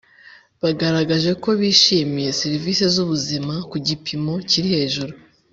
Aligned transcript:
bagaragaje 0.61 1.31
ko 1.43 1.49
bishimiye 1.59 2.29
serivisi 2.41 2.83
z 2.93 2.95
ubuzima 3.03 3.55
ku 3.69 3.75
gipimo 3.87 4.33
kiri 4.49 4.69
hejuru 4.75 5.13